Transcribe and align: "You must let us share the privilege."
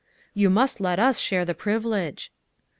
"You 0.33 0.49
must 0.49 0.81
let 0.81 0.97
us 0.97 1.19
share 1.19 1.45
the 1.45 1.53
privilege." 1.53 2.31